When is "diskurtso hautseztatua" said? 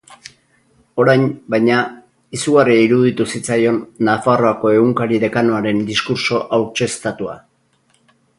5.91-7.39